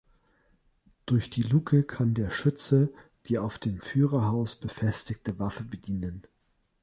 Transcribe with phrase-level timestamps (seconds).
[1.05, 2.91] Durch die Luke kann der Schütze
[3.27, 6.23] die auf dem Führerhaus befestigte Waffe bedienen.